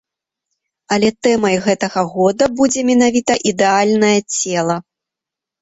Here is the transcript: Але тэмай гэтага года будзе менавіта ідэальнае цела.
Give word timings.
Але 0.95 1.09
тэмай 1.27 1.57
гэтага 1.67 2.01
года 2.15 2.49
будзе 2.63 2.79
менавіта 2.89 3.33
ідэальнае 3.53 4.17
цела. 4.37 4.81